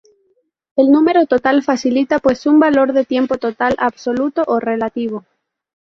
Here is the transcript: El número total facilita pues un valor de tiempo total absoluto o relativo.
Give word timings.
El 0.77 0.91
número 0.91 1.27
total 1.27 1.61
facilita 1.61 2.17
pues 2.17 2.47
un 2.47 2.59
valor 2.59 2.91
de 2.91 3.05
tiempo 3.05 3.37
total 3.37 3.75
absoluto 3.77 4.41
o 4.47 4.59
relativo. 4.59 5.25